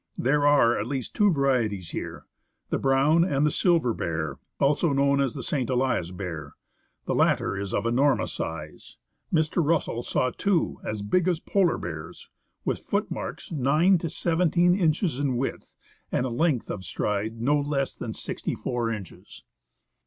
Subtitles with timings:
[0.17, 2.25] There are, at least, two varieties here—
[2.71, 5.69] the brown and the silver bear, also known as the St.
[5.69, 6.55] Elias bear.
[7.05, 8.97] The latter is of enormous size.
[9.31, 9.63] Mr.
[9.63, 12.31] Russell saw two as big as polar bears,
[12.65, 15.71] with footmarks 9 to 17 inches in width
[16.11, 19.43] and a length of stride of no less than 64 inches.